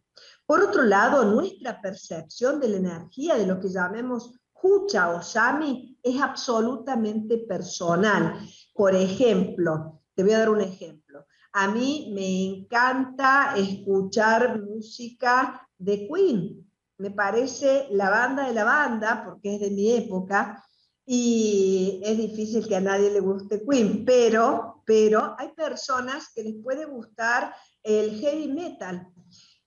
Por 0.45 0.61
otro 0.61 0.83
lado, 0.83 1.25
nuestra 1.25 1.81
percepción 1.81 2.59
de 2.61 2.69
la 2.69 2.77
energía, 2.77 3.35
de 3.35 3.45
lo 3.45 3.59
que 3.59 3.67
llamemos 3.67 4.31
hucha 4.61 5.09
o 5.09 5.21
sami, 5.21 5.99
es 6.01 6.21
absolutamente 6.21 7.39
personal. 7.39 8.39
Por 8.73 8.95
ejemplo, 8.95 10.01
te 10.13 10.23
voy 10.23 10.33
a 10.33 10.39
dar 10.39 10.49
un 10.49 10.61
ejemplo. 10.61 11.25
A 11.51 11.67
mí 11.67 12.11
me 12.13 12.45
encanta 12.45 13.53
escuchar 13.55 14.61
música 14.61 15.64
de 15.77 16.07
Queen. 16.07 16.65
Me 16.97 17.11
parece 17.11 17.87
la 17.91 18.09
banda 18.09 18.47
de 18.47 18.53
la 18.53 18.63
banda, 18.63 19.23
porque 19.25 19.55
es 19.55 19.61
de 19.61 19.71
mi 19.71 19.91
época, 19.91 20.63
y 21.05 22.01
es 22.03 22.17
difícil 22.17 22.67
que 22.67 22.75
a 22.75 22.81
nadie 22.81 23.11
le 23.11 23.19
guste 23.19 23.63
Queen, 23.63 24.05
pero, 24.05 24.81
pero 24.85 25.35
hay 25.37 25.49
personas 25.49 26.29
que 26.33 26.43
les 26.43 26.55
puede 26.63 26.85
gustar 26.85 27.53
el 27.83 28.19
heavy 28.19 28.47
metal. 28.47 29.07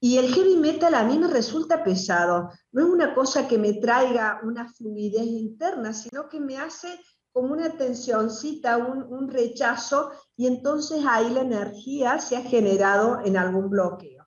Y 0.00 0.16
el 0.16 0.32
heavy 0.32 0.56
metal 0.56 0.94
a 0.94 1.04
mí 1.04 1.18
me 1.18 1.28
resulta 1.28 1.84
pesado. 1.84 2.50
No 2.72 2.86
es 2.86 2.88
una 2.88 3.14
cosa 3.14 3.46
que 3.46 3.58
me 3.58 3.74
traiga 3.74 4.40
una 4.44 4.72
fluidez 4.72 5.26
interna, 5.26 5.92
sino 5.92 6.28
que 6.28 6.40
me 6.40 6.56
hace 6.56 6.88
como 7.32 7.52
una 7.52 7.76
tensioncita, 7.76 8.78
un, 8.78 9.02
un 9.02 9.28
rechazo, 9.28 10.10
y 10.36 10.46
entonces 10.46 11.04
ahí 11.06 11.30
la 11.30 11.42
energía 11.42 12.18
se 12.20 12.36
ha 12.36 12.42
generado 12.42 13.20
en 13.24 13.36
algún 13.36 13.68
bloqueo 13.68 14.17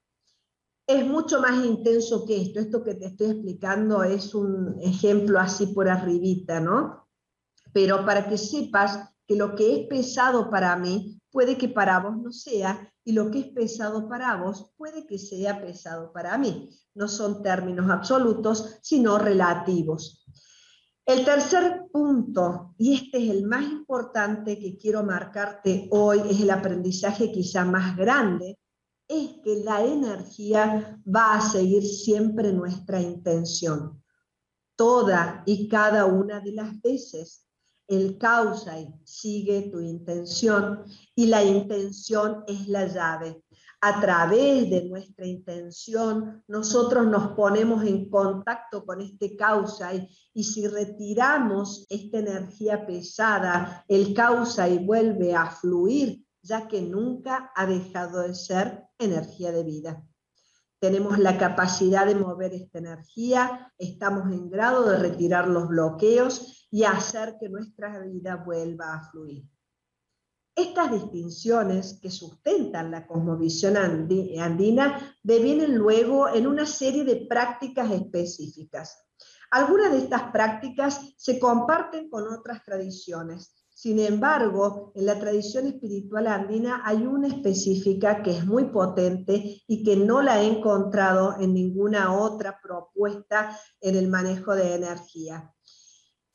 es 0.98 1.06
mucho 1.06 1.42
más 1.42 1.66
intenso 1.66 2.26
que 2.26 2.42
esto. 2.42 2.60
Esto 2.60 2.84
que 2.84 2.96
te 2.96 3.08
estoy 3.08 3.32
explicando 3.32 4.04
es 4.04 4.34
un 4.36 4.78
ejemplo 4.82 5.40
así 5.40 5.68
por 5.68 5.90
arribita, 5.90 6.60
¿no? 6.60 7.08
Pero 7.74 8.06
para 8.06 8.28
que 8.28 8.38
sepas 8.38 9.10
que 9.28 9.36
lo 9.36 9.56
que 9.56 9.82
es 9.82 9.88
pesado 9.88 10.50
para 10.50 10.76
mí 10.76 11.20
puede 11.32 11.58
que 11.58 11.70
para 11.70 12.00
vos 12.00 12.18
no 12.18 12.32
sea, 12.32 12.92
y 13.04 13.14
lo 13.14 13.32
que 13.32 13.40
es 13.40 13.48
pesado 13.48 14.08
para 14.08 14.36
vos 14.36 14.74
puede 14.78 15.08
que 15.08 15.18
sea 15.18 15.62
pesado 15.62 16.12
para 16.12 16.38
mí. 16.38 16.70
No 16.94 17.08
son 17.08 17.42
términos 17.42 17.90
absolutos, 17.90 18.78
sino 18.82 19.18
relativos. 19.18 20.26
El 21.06 21.26
tercer 21.26 21.86
punto, 21.92 22.76
y 22.78 22.94
este 22.94 23.18
es 23.18 23.32
el 23.32 23.46
más 23.46 23.64
importante 23.64 24.60
que 24.60 24.78
quiero 24.78 25.04
marcarte 25.04 25.88
hoy, 25.92 26.22
es 26.30 26.42
el 26.42 26.52
aprendizaje 26.52 27.32
quizá 27.32 27.66
más 27.66 27.98
grande, 27.98 28.60
es 29.12 29.42
que 29.44 29.62
la 29.64 29.84
energía 29.84 30.98
va 31.06 31.36
a 31.36 31.42
seguir 31.42 31.84
siempre 31.84 32.54
nuestra 32.54 33.02
intención. 33.02 34.02
Toda 34.78 35.44
y 35.46 35.68
cada 35.68 36.06
una 36.06 36.40
de 36.40 36.54
las 36.54 36.82
veces 36.82 37.46
el 37.88 38.18
causa 38.18 38.78
sigue 39.04 39.70
tu 39.70 39.82
intención 39.82 40.86
y 41.14 41.28
la 41.28 41.44
intención 41.44 42.46
es 42.48 42.70
la 42.70 42.88
llave. 42.88 43.44
A 43.82 44.00
través 44.00 44.70
de 44.70 44.86
nuestra 44.86 45.26
intención, 45.26 46.42
nosotros 46.48 47.06
nos 47.08 47.34
ponemos 47.34 47.84
en 47.84 48.10
contacto 48.10 48.86
con 48.86 49.02
este 49.02 49.36
causa 49.36 49.92
y 50.34 50.44
si 50.44 50.68
retiramos 50.68 51.86
esta 51.90 52.20
energía 52.20 52.86
pesada, 52.86 53.84
el 53.90 54.14
causa 54.14 54.70
y 54.70 54.78
vuelve 54.78 55.36
a 55.36 55.48
fluir 55.48 56.24
ya 56.44 56.68
que 56.68 56.82
nunca 56.82 57.52
ha 57.56 57.66
dejado 57.66 58.22
de 58.22 58.34
ser 58.34 58.88
energía 59.04 59.52
de 59.52 59.64
vida. 59.64 60.04
Tenemos 60.80 61.20
la 61.20 61.38
capacidad 61.38 62.08
de 62.08 62.16
mover 62.16 62.54
esta 62.54 62.80
energía, 62.80 63.72
estamos 63.78 64.32
en 64.32 64.50
grado 64.50 64.90
de 64.90 64.98
retirar 64.98 65.48
los 65.48 65.68
bloqueos 65.68 66.68
y 66.72 66.86
hacer 66.86 67.38
que 67.40 67.50
nuestra 67.50 68.00
vida 68.00 68.38
vuelva 68.38 68.96
a 68.96 69.12
fluir. 69.12 69.46
Estas 70.56 70.92
distinciones 70.92 72.00
que 72.02 72.12
sustentan 72.12 72.92
la 72.92 73.08
cosmovisión 73.08 73.78
andina 73.78 75.16
devienen 75.24 75.76
luego 75.76 76.28
en 76.30 76.48
una 76.48 76.66
serie 76.66 77.06
de 77.06 77.28
prácticas 77.28 77.90
específicas. 77.92 79.08
Algunas 79.52 79.92
de 79.92 80.00
estas 80.00 80.32
prácticas 80.32 81.14
se 81.18 81.40
comparten 81.40 82.10
con 82.10 82.28
otras 82.34 82.64
tradiciones, 82.64 83.56
sin 83.82 83.98
embargo, 83.98 84.92
en 84.94 85.08
la 85.08 85.18
tradición 85.18 85.66
espiritual 85.66 86.28
andina 86.28 86.84
hay 86.86 86.98
una 86.98 87.28
específica 87.28 88.22
que 88.22 88.38
es 88.38 88.46
muy 88.46 88.66
potente 88.66 89.64
y 89.66 89.84
que 89.84 89.96
no 89.96 90.22
la 90.22 90.40
he 90.40 90.46
encontrado 90.46 91.38
en 91.40 91.56
ninguna 91.56 92.14
otra 92.14 92.60
propuesta 92.62 93.58
en 93.80 93.96
el 93.96 94.08
manejo 94.08 94.54
de 94.54 94.76
energía. 94.76 95.52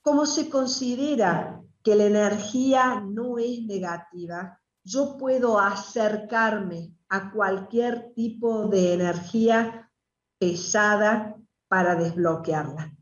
Como 0.00 0.26
se 0.26 0.50
considera 0.50 1.62
que 1.84 1.94
la 1.94 2.06
energía 2.06 3.00
no 3.06 3.38
es 3.38 3.62
negativa, 3.62 4.60
yo 4.82 5.16
puedo 5.16 5.60
acercarme 5.60 6.96
a 7.08 7.30
cualquier 7.30 8.12
tipo 8.16 8.66
de 8.66 8.94
energía 8.94 9.88
pesada 10.40 11.36
para 11.68 11.94
desbloquearla. 11.94 12.92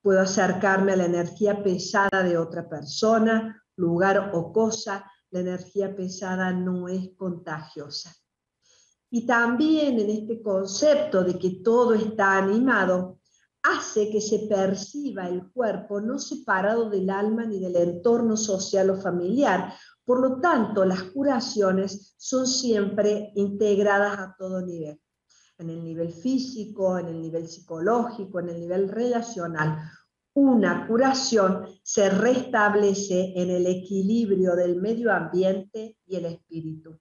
Puedo 0.00 0.22
acercarme 0.22 0.94
a 0.94 0.96
la 0.96 1.04
energía 1.04 1.62
pesada 1.62 2.24
de 2.24 2.36
otra 2.36 2.68
persona, 2.68 3.61
lugar 3.82 4.30
o 4.32 4.52
cosa. 4.52 5.04
La 5.30 5.40
energía 5.40 5.94
pesada 5.94 6.52
no 6.52 6.88
es 6.88 7.10
contagiosa. 7.16 8.14
Y 9.10 9.26
también 9.26 9.98
en 9.98 10.08
este 10.08 10.40
concepto 10.40 11.22
de 11.22 11.38
que 11.38 11.60
todo 11.62 11.94
está 11.94 12.38
animado, 12.38 13.18
hace 13.62 14.10
que 14.10 14.20
se 14.20 14.40
perciba 14.48 15.28
el 15.28 15.50
cuerpo 15.52 16.00
no 16.00 16.18
separado 16.18 16.90
del 16.90 17.10
alma 17.10 17.44
ni 17.44 17.60
del 17.60 17.76
entorno 17.76 18.36
social 18.36 18.90
o 18.90 18.96
familiar. 18.96 19.74
Por 20.04 20.20
lo 20.20 20.40
tanto, 20.40 20.84
las 20.84 21.02
curaciones 21.04 22.14
son 22.18 22.46
siempre 22.46 23.32
integradas 23.36 24.18
a 24.18 24.34
todo 24.38 24.62
nivel, 24.62 25.00
en 25.58 25.70
el 25.70 25.84
nivel 25.84 26.12
físico, 26.12 26.98
en 26.98 27.08
el 27.08 27.20
nivel 27.20 27.48
psicológico, 27.48 28.40
en 28.40 28.48
el 28.48 28.60
nivel 28.60 28.88
relacional. 28.88 29.78
Una 30.34 30.86
curación 30.86 31.66
se 31.82 32.08
restablece 32.08 33.34
en 33.36 33.50
el 33.50 33.66
equilibrio 33.66 34.56
del 34.56 34.80
medio 34.80 35.12
ambiente 35.12 35.98
y 36.06 36.16
el 36.16 36.24
espíritu. 36.26 36.98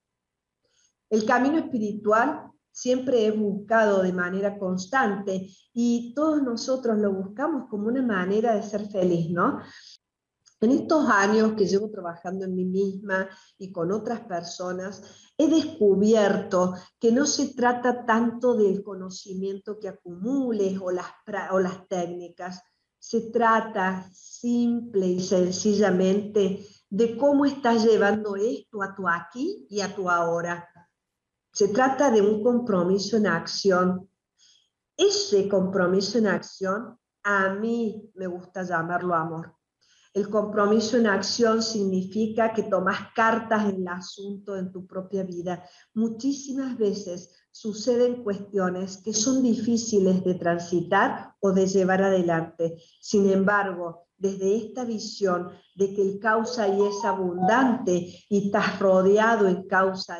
El 1.10 1.26
camino 1.26 1.58
espiritual 1.58 2.52
siempre 2.72 3.26
he 3.26 3.32
buscado 3.32 4.02
de 4.02 4.14
manera 4.14 4.58
constante 4.58 5.48
y 5.74 6.14
todos 6.14 6.42
nosotros 6.42 6.98
lo 6.98 7.14
buscamos 7.14 7.70
como 7.70 7.88
una 7.88 8.02
manera 8.02 8.56
de 8.56 8.64
ser 8.64 8.88
feliz, 8.90 9.30
¿no? 9.30 9.60
En 10.62 10.72
estos 10.72 11.10
años 11.10 11.54
que 11.54 11.66
llevo 11.66 11.90
trabajando 11.90 12.46
en 12.46 12.56
mí 12.56 12.66
misma 12.66 13.28
y 13.58 13.72
con 13.72 13.92
otras 13.92 14.20
personas, 14.22 15.02
he 15.36 15.50
descubierto 15.50 16.76
que 17.00 17.12
no 17.12 17.26
se 17.26 17.56
trata 17.56 18.06
tanto 18.06 18.56
del 18.56 18.84
conocimiento 18.84 19.80
que 19.80 19.90
acumules 19.90 20.80
o 20.80 20.92
las, 20.92 21.08
o 21.52 21.60
las 21.60 21.88
técnicas, 21.88 22.62
se 23.01 23.31
trata 23.31 24.08
simple 24.13 25.08
y 25.08 25.20
sencillamente 25.20 26.63
de 26.88 27.17
cómo 27.17 27.46
estás 27.46 27.84
llevando 27.84 28.36
esto 28.36 28.84
a 28.84 28.93
tu 28.93 29.10
aquí 29.10 29.65
y 29.72 29.81
a 29.81 29.93
tu 29.96 30.08
ahora. 30.08 30.70
Se 31.51 31.70
trata 31.70 32.12
de 32.12 32.22
un 32.22 32.43
compromiso 32.43 33.17
en 33.17 33.25
acción. 33.25 34.08
Ese 34.96 35.50
compromiso 35.50 36.20
en 36.20 36.27
acción, 36.27 37.00
a 37.24 37.50
mí 37.50 38.12
me 38.13 38.27
gusta 38.27 38.62
llamarlo 38.62 39.15
amor. 39.15 39.55
El 40.13 40.30
compromiso 40.30 40.98
en 40.98 41.08
acción 41.08 41.63
significa 41.63 42.53
que 42.53 42.63
tomas 42.63 43.13
cartas 43.15 43.70
en 43.70 43.82
el 43.82 43.88
asunto 43.88 44.58
en 44.58 44.72
tu 44.72 44.86
propia 44.86 45.24
vida. 45.24 45.63
Muchísimas 45.94 46.77
veces 46.77 47.30
suceden 47.50 48.22
cuestiones 48.22 48.98
que 48.98 49.13
son 49.13 49.41
difíciles 49.41 50.24
de 50.24 50.36
transitar 50.36 51.36
o 51.39 51.53
de 51.53 51.65
llevar 51.65 52.01
adelante. 52.01 52.82
Sin 53.00 53.30
embargo, 53.30 54.08
desde 54.18 54.56
esta 54.58 54.84
visión 54.84 55.50
de 55.75 55.94
que 55.94 56.01
el 56.01 56.20
causa 56.20 56.68
y 56.68 56.82
es 56.82 57.03
abundante 57.06 58.25
y 58.30 58.48
estás 58.48 58.80
rodeado 58.80 59.48
en 59.48 59.68
causa 59.68 60.20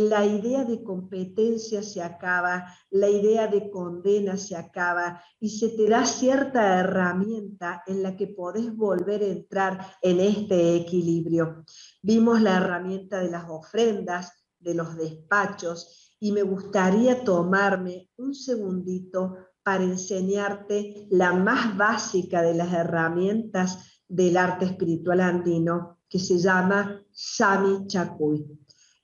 la 0.00 0.24
idea 0.24 0.64
de 0.64 0.82
competencia 0.82 1.82
se 1.82 2.02
acaba, 2.02 2.66
la 2.90 3.08
idea 3.08 3.46
de 3.46 3.70
condena 3.70 4.36
se 4.36 4.56
acaba 4.56 5.22
y 5.40 5.50
se 5.50 5.70
te 5.70 5.88
da 5.88 6.04
cierta 6.04 6.80
herramienta 6.80 7.82
en 7.86 8.02
la 8.02 8.16
que 8.16 8.28
podés 8.28 8.74
volver 8.74 9.22
a 9.22 9.26
entrar 9.26 9.86
en 10.00 10.20
este 10.20 10.76
equilibrio. 10.76 11.64
Vimos 12.02 12.40
la 12.40 12.56
herramienta 12.56 13.20
de 13.20 13.30
las 13.30 13.48
ofrendas, 13.48 14.32
de 14.58 14.74
los 14.74 14.96
despachos 14.96 16.16
y 16.20 16.32
me 16.32 16.42
gustaría 16.42 17.24
tomarme 17.24 18.10
un 18.16 18.34
segundito 18.34 19.36
para 19.62 19.84
enseñarte 19.84 21.06
la 21.10 21.32
más 21.32 21.76
básica 21.76 22.42
de 22.42 22.54
las 22.54 22.72
herramientas 22.72 24.02
del 24.08 24.36
arte 24.36 24.66
espiritual 24.66 25.20
andino 25.20 25.98
que 26.08 26.18
se 26.18 26.38
llama 26.38 27.02
Sami 27.10 27.86
Chakuy. 27.86 28.46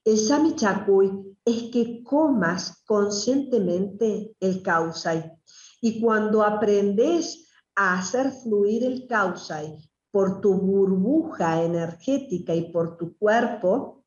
El 0.08 0.16
Sami 0.16 0.54
Chakuy 0.54 1.36
es 1.44 1.64
que 1.64 2.02
comas 2.02 2.82
conscientemente 2.86 4.34
el 4.40 4.62
causai. 4.62 5.38
Y 5.82 6.00
cuando 6.00 6.42
aprendes 6.42 7.46
a 7.76 7.98
hacer 7.98 8.32
fluir 8.32 8.84
el 8.84 9.06
causai 9.06 9.76
por 10.10 10.40
tu 10.40 10.54
burbuja 10.54 11.62
energética 11.62 12.54
y 12.54 12.72
por 12.72 12.96
tu 12.96 13.18
cuerpo, 13.18 14.06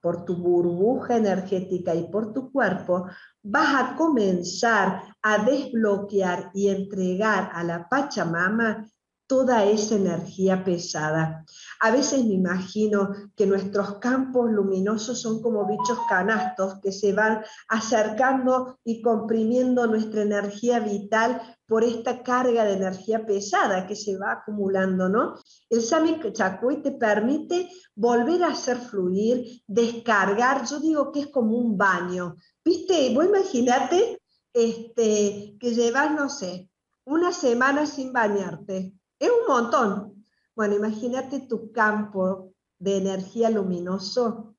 por 0.00 0.24
tu 0.24 0.36
burbuja 0.36 1.18
energética 1.18 1.94
y 1.94 2.04
por 2.04 2.32
tu 2.32 2.50
cuerpo, 2.50 3.08
vas 3.42 3.74
a 3.74 3.94
comenzar 3.94 5.02
a 5.20 5.44
desbloquear 5.44 6.50
y 6.54 6.68
entregar 6.68 7.50
a 7.52 7.62
la 7.62 7.90
Pachamama 7.90 8.88
toda 9.32 9.64
esa 9.64 9.94
energía 9.94 10.62
pesada. 10.62 11.46
A 11.80 11.90
veces 11.90 12.22
me 12.26 12.34
imagino 12.34 13.14
que 13.34 13.46
nuestros 13.46 13.94
campos 13.98 14.50
luminosos 14.50 15.22
son 15.22 15.40
como 15.40 15.66
bichos 15.66 15.98
canastos 16.06 16.78
que 16.82 16.92
se 16.92 17.14
van 17.14 17.42
acercando 17.66 18.78
y 18.84 19.00
comprimiendo 19.00 19.86
nuestra 19.86 20.20
energía 20.20 20.80
vital 20.80 21.40
por 21.66 21.82
esta 21.82 22.22
carga 22.22 22.64
de 22.64 22.74
energía 22.74 23.24
pesada 23.24 23.86
que 23.86 23.96
se 23.96 24.18
va 24.18 24.32
acumulando, 24.32 25.08
¿no? 25.08 25.36
El 25.70 25.80
Sami 25.80 26.20
Chakuy 26.30 26.82
te 26.82 26.92
permite 26.92 27.70
volver 27.94 28.44
a 28.44 28.48
hacer 28.48 28.76
fluir, 28.76 29.62
descargar, 29.66 30.66
yo 30.66 30.78
digo 30.78 31.10
que 31.10 31.20
es 31.20 31.28
como 31.28 31.56
un 31.56 31.78
baño, 31.78 32.36
¿viste? 32.62 33.14
Vos 33.14 33.24
imaginate 33.24 34.20
este, 34.52 35.56
que 35.58 35.74
llevas, 35.74 36.10
no 36.10 36.28
sé, 36.28 36.68
una 37.06 37.32
semana 37.32 37.86
sin 37.86 38.12
bañarte, 38.12 38.92
es 39.22 39.30
un 39.30 39.46
montón. 39.46 40.26
Bueno, 40.54 40.74
imagínate 40.74 41.40
tu 41.40 41.70
campo 41.70 42.52
de 42.78 42.96
energía 42.96 43.48
luminoso 43.50 44.56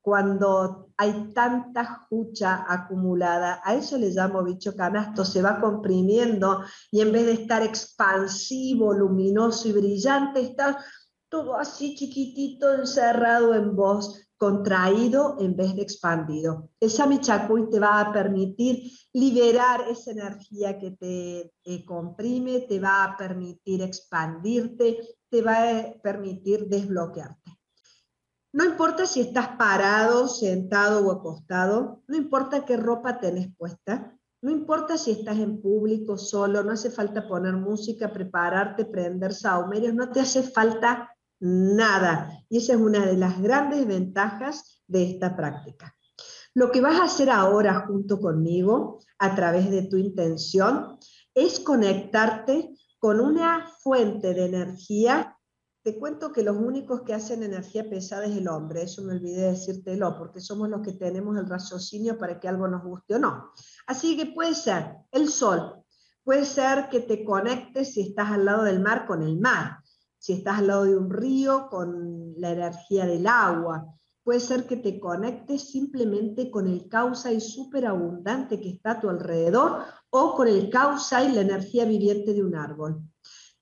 cuando 0.00 0.92
hay 0.96 1.32
tanta 1.34 2.06
jucha 2.08 2.64
acumulada, 2.66 3.60
a 3.64 3.74
eso 3.74 3.98
le 3.98 4.10
llamo 4.10 4.42
bicho 4.42 4.74
canasto, 4.74 5.24
se 5.24 5.42
va 5.42 5.60
comprimiendo 5.60 6.62
y 6.92 7.00
en 7.00 7.12
vez 7.12 7.26
de 7.26 7.32
estar 7.32 7.62
expansivo, 7.62 8.94
luminoso 8.94 9.68
y 9.68 9.72
brillante, 9.72 10.40
está 10.40 10.78
todo 11.28 11.56
así 11.56 11.96
chiquitito, 11.96 12.72
encerrado 12.72 13.52
en 13.54 13.74
vos, 13.74 14.25
contraído 14.36 15.36
en 15.40 15.56
vez 15.56 15.74
de 15.74 15.82
expandido. 15.82 16.70
El 16.78 16.90
Shamichakuy 16.90 17.70
te 17.70 17.80
va 17.80 18.00
a 18.00 18.12
permitir 18.12 18.90
liberar 19.12 19.82
esa 19.88 20.10
energía 20.10 20.78
que 20.78 20.90
te 20.90 21.84
comprime, 21.84 22.60
te 22.60 22.78
va 22.78 23.04
a 23.04 23.16
permitir 23.16 23.82
expandirte, 23.82 24.98
te 25.30 25.42
va 25.42 25.78
a 25.78 25.92
permitir 26.02 26.68
desbloquearte. 26.68 27.58
No 28.52 28.64
importa 28.64 29.06
si 29.06 29.20
estás 29.20 29.48
parado, 29.58 30.28
sentado 30.28 31.06
o 31.06 31.12
acostado, 31.12 32.02
no 32.06 32.16
importa 32.16 32.64
qué 32.64 32.76
ropa 32.76 33.20
tenés 33.20 33.54
puesta, 33.56 34.16
no 34.42 34.50
importa 34.50 34.96
si 34.96 35.10
estás 35.10 35.38
en 35.38 35.60
público, 35.60 36.16
solo, 36.16 36.62
no 36.62 36.72
hace 36.72 36.90
falta 36.90 37.26
poner 37.26 37.54
música, 37.54 38.12
prepararte, 38.12 38.84
prender 38.84 39.34
saumerios, 39.34 39.94
no 39.94 40.10
te 40.10 40.20
hace 40.20 40.42
falta 40.42 41.10
nada. 41.40 42.30
Y 42.48 42.58
esa 42.58 42.74
es 42.74 42.78
una 42.78 43.06
de 43.06 43.16
las 43.16 43.40
grandes 43.40 43.86
ventajas 43.86 44.82
de 44.86 45.10
esta 45.10 45.36
práctica. 45.36 45.94
Lo 46.54 46.70
que 46.70 46.80
vas 46.80 46.98
a 47.00 47.04
hacer 47.04 47.28
ahora 47.28 47.86
junto 47.86 48.18
conmigo, 48.18 49.00
a 49.18 49.34
través 49.34 49.70
de 49.70 49.82
tu 49.82 49.96
intención, 49.96 50.98
es 51.34 51.60
conectarte 51.60 52.74
con 52.98 53.20
una 53.20 53.68
fuente 53.80 54.32
de 54.32 54.46
energía. 54.46 55.36
Te 55.82 55.98
cuento 55.98 56.32
que 56.32 56.42
los 56.42 56.56
únicos 56.56 57.02
que 57.02 57.12
hacen 57.12 57.42
energía 57.42 57.88
pesada 57.88 58.24
es 58.24 58.36
el 58.36 58.48
hombre, 58.48 58.82
eso 58.82 59.02
me 59.02 59.12
olvidé 59.12 59.50
decírtelo, 59.50 60.16
porque 60.16 60.40
somos 60.40 60.70
los 60.70 60.80
que 60.80 60.92
tenemos 60.92 61.36
el 61.36 61.46
raciocinio 61.46 62.18
para 62.18 62.40
que 62.40 62.48
algo 62.48 62.66
nos 62.66 62.82
guste 62.82 63.16
o 63.16 63.18
no. 63.18 63.52
Así 63.86 64.16
que 64.16 64.26
puede 64.26 64.54
ser 64.54 64.96
el 65.12 65.28
sol, 65.28 65.84
puede 66.24 66.46
ser 66.46 66.88
que 66.88 67.00
te 67.00 67.22
conectes 67.22 67.92
si 67.92 68.00
estás 68.00 68.30
al 68.30 68.46
lado 68.46 68.64
del 68.64 68.80
mar 68.80 69.06
con 69.06 69.22
el 69.22 69.38
mar, 69.38 69.80
si 70.18 70.34
estás 70.34 70.58
al 70.58 70.66
lado 70.66 70.84
de 70.84 70.96
un 70.96 71.10
río, 71.10 71.68
con 71.68 72.34
la 72.38 72.50
energía 72.50 73.06
del 73.06 73.26
agua. 73.26 73.86
Puede 74.22 74.40
ser 74.40 74.66
que 74.66 74.76
te 74.76 74.98
conectes 74.98 75.70
simplemente 75.70 76.50
con 76.50 76.66
el 76.66 76.88
y 77.32 77.40
superabundante 77.40 78.60
que 78.60 78.70
está 78.70 78.92
a 78.92 79.00
tu 79.00 79.08
alrededor 79.08 79.84
o 80.10 80.34
con 80.34 80.48
el 80.48 80.68
causa 80.68 81.22
y 81.22 81.32
la 81.32 81.42
energía 81.42 81.84
viviente 81.84 82.34
de 82.34 82.42
un 82.42 82.56
árbol. 82.56 83.02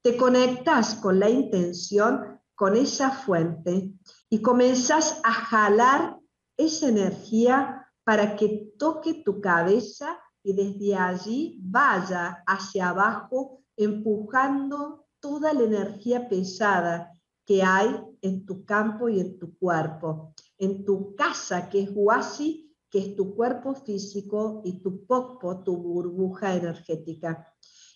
Te 0.00 0.16
conectas 0.16 0.94
con 0.94 1.20
la 1.20 1.28
intención, 1.28 2.40
con 2.54 2.76
esa 2.76 3.10
fuente 3.10 3.92
y 4.30 4.40
comenzas 4.40 5.20
a 5.22 5.32
jalar 5.32 6.18
esa 6.56 6.88
energía 6.88 7.90
para 8.04 8.36
que 8.36 8.72
toque 8.78 9.22
tu 9.24 9.40
cabeza 9.40 10.18
y 10.42 10.54
desde 10.54 10.94
allí 10.94 11.58
vaya 11.62 12.42
hacia 12.46 12.90
abajo 12.90 13.62
empujando 13.76 15.03
toda 15.24 15.54
la 15.54 15.62
energía 15.62 16.28
pesada 16.28 17.10
que 17.46 17.62
hay 17.62 17.88
en 18.20 18.44
tu 18.44 18.66
campo 18.66 19.08
y 19.08 19.20
en 19.20 19.38
tu 19.38 19.56
cuerpo, 19.56 20.34
en 20.58 20.84
tu 20.84 21.16
casa 21.16 21.70
que 21.70 21.80
es 21.80 21.88
Huasi, 21.94 22.70
que 22.90 22.98
es 22.98 23.16
tu 23.16 23.34
cuerpo 23.34 23.74
físico, 23.74 24.60
y 24.66 24.82
tu 24.82 25.06
Pokpo, 25.06 25.64
tu 25.64 25.78
burbuja 25.78 26.54
energética. 26.54 27.50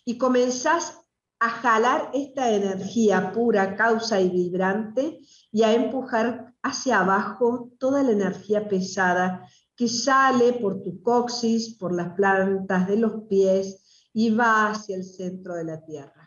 Y 0.07 0.17
comenzás 0.17 1.03
a 1.39 1.51
jalar 1.51 2.11
esta 2.15 2.51
energía 2.51 3.31
pura, 3.35 3.77
causa 3.77 4.23
y 4.23 4.31
vibrante 4.31 5.21
y 5.53 5.65
a 5.65 5.75
empujar 5.75 6.55
hacia 6.63 7.01
abajo 7.01 7.73
toda 7.79 8.03
la 8.05 8.13
energía 8.13 8.67
pesada 8.67 9.47
que 9.77 9.87
sale 9.87 10.55
por 10.55 10.81
tu 10.81 11.03
coxis, 11.03 11.77
por 11.77 11.95
las 11.95 12.15
plantas 12.15 12.89
de 12.89 12.97
los 12.97 13.25
pies 13.29 14.09
y 14.15 14.31
va 14.31 14.71
hacia 14.71 14.97
el 14.97 15.05
centro 15.05 15.55
de 15.57 15.65
la 15.65 15.85
tierra. 15.85 16.18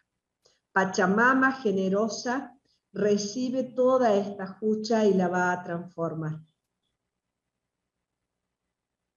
Pachamama 0.73 1.51
generosa 1.53 2.57
recibe 2.93 3.63
toda 3.63 4.15
esta 4.15 4.47
jucha 4.47 5.05
y 5.05 5.13
la 5.13 5.27
va 5.27 5.51
a 5.51 5.63
transformar. 5.63 6.39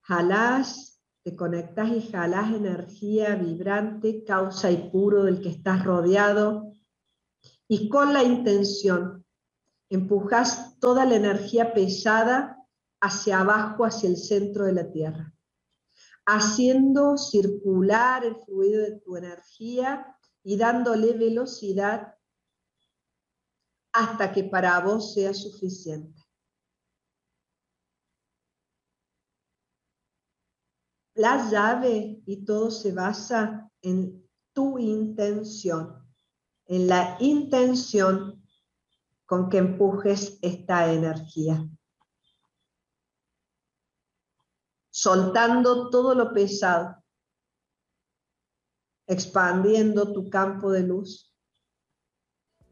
Jalás, 0.02 1.00
te 1.22 1.34
conectas 1.34 1.90
y 1.90 2.02
jalás 2.10 2.52
energía 2.52 3.34
vibrante, 3.36 4.24
causa 4.24 4.70
y 4.70 4.90
puro 4.90 5.24
del 5.24 5.40
que 5.40 5.48
estás 5.48 5.82
rodeado 5.84 6.72
y 7.66 7.88
con 7.88 8.12
la 8.12 8.22
intención 8.22 9.24
empujas 9.88 10.78
toda 10.78 11.06
la 11.06 11.16
energía 11.16 11.72
pesada 11.72 12.58
hacia 13.00 13.40
abajo, 13.40 13.84
hacia 13.84 14.08
el 14.08 14.16
centro 14.16 14.66
de 14.66 14.72
la 14.72 14.90
Tierra, 14.90 15.32
haciendo 16.26 17.16
circular 17.16 18.24
el 18.24 18.36
fluido 18.44 18.82
de 18.82 19.00
tu 19.00 19.16
energía 19.16 20.16
y 20.44 20.56
dándole 20.56 21.14
velocidad 21.14 22.14
hasta 23.92 24.32
que 24.32 24.44
para 24.44 24.78
vos 24.80 25.14
sea 25.14 25.34
suficiente. 25.34 26.22
La 31.14 31.50
llave 31.50 32.22
y 32.26 32.44
todo 32.44 32.70
se 32.70 32.92
basa 32.92 33.70
en 33.82 34.28
tu 34.52 34.78
intención, 34.78 36.06
en 36.66 36.86
la 36.86 37.16
intención 37.18 38.44
con 39.26 39.48
que 39.48 39.58
empujes 39.58 40.38
esta 40.42 40.92
energía. 40.92 41.68
soltando 44.94 45.90
todo 45.90 46.14
lo 46.14 46.32
pesado, 46.32 47.03
expandiendo 49.06 50.12
tu 50.12 50.28
campo 50.30 50.70
de 50.70 50.82
luz. 50.82 51.34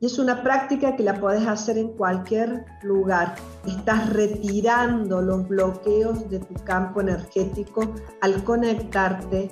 Y 0.01 0.07
es 0.07 0.19
una 0.19 0.43
práctica 0.43 0.97
que 0.97 1.05
la 1.05 1.21
puedes 1.21 1.47
hacer 1.47 1.79
en 1.79 1.97
cualquier 1.97 2.65
lugar. 2.83 3.37
Estás 3.67 4.13
retirando 4.13 5.23
los 5.23 5.47
bloqueos 5.47 6.29
de 6.29 6.41
tu 6.41 6.55
campo 6.65 7.01
energético 7.01 7.95
al 8.21 8.43
conectarte 8.43 9.51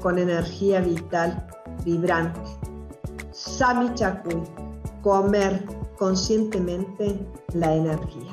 con 0.00 0.18
energía 0.18 0.80
vital 0.80 1.46
vibrante. 1.84 2.40
Sami 3.32 3.92
Chakui, 3.92 4.42
comer 5.02 5.66
conscientemente 5.98 7.26
la 7.52 7.74
energía. 7.74 8.32